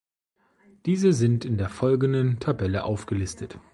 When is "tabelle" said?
2.39-2.85